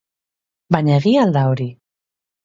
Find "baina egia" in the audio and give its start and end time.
0.75-1.19